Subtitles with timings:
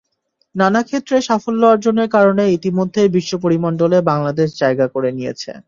[0.55, 5.51] নানা ক্ষেত্রে সাফল্য অর্জনের কারণে ইতিমধ্যেই বিশ্বপরিমণ্ডলে বাংলাদেশ জায়গা করে নিয়েছে।